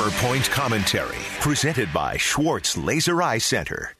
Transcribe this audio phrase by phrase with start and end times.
[0.00, 3.94] ConverPoint commentary, presented by Schwartz Laser Eye Center.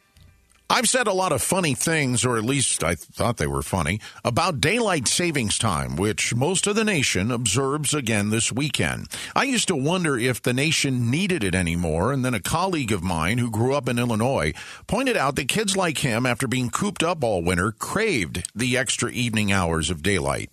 [0.71, 4.01] I've said a lot of funny things, or at least I thought they were funny,
[4.25, 9.09] about daylight savings time, which most of the nation observes again this weekend.
[9.37, 13.03] I used to wonder if the nation needed it anymore, and then a colleague of
[13.03, 14.55] mine who grew up in Illinois
[14.87, 19.11] pointed out that kids like him, after being cooped up all winter, craved the extra
[19.11, 20.51] evening hours of daylight.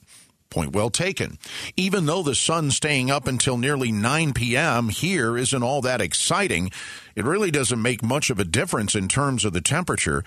[0.50, 1.38] Point well taken.
[1.76, 4.90] Even though the sun staying up until nearly 9 p.m.
[4.90, 6.72] here isn't all that exciting,
[7.16, 10.24] it really doesn't make much of a difference in terms of the temperature.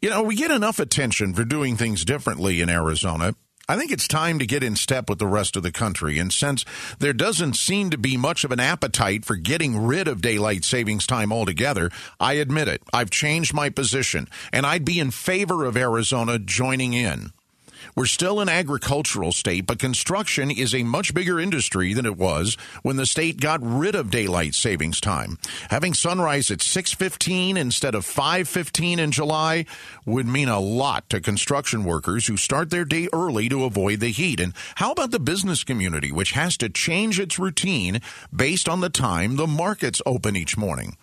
[0.00, 3.34] You know, we get enough attention for doing things differently in Arizona.
[3.70, 6.18] I think it's time to get in step with the rest of the country.
[6.18, 6.64] And since
[6.98, 11.06] there doesn't seem to be much of an appetite for getting rid of daylight savings
[11.06, 11.88] time altogether,
[12.18, 12.82] I admit it.
[12.92, 17.30] I've changed my position, and I'd be in favor of Arizona joining in.
[17.94, 22.56] We're still an agricultural state, but construction is a much bigger industry than it was
[22.82, 25.38] when the state got rid of daylight savings time.
[25.70, 29.64] Having sunrise at 6:15 instead of 5:15 in July
[30.04, 34.10] would mean a lot to construction workers who start their day early to avoid the
[34.10, 34.40] heat.
[34.40, 38.00] And how about the business community which has to change its routine
[38.34, 40.96] based on the time the markets open each morning?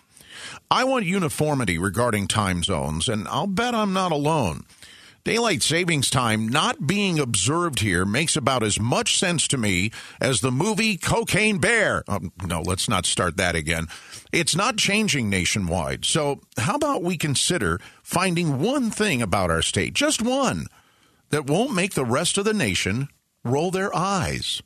[0.70, 4.66] I want uniformity regarding time zones, and I'll bet I'm not alone.
[5.28, 10.40] Daylight savings time not being observed here makes about as much sense to me as
[10.40, 12.06] the movie Cocaine Bear.
[12.08, 13.88] Um, no, let's not start that again.
[14.32, 16.06] It's not changing nationwide.
[16.06, 20.68] So, how about we consider finding one thing about our state, just one,
[21.30, 23.10] that won't make the rest of the nation
[23.44, 24.62] roll their eyes?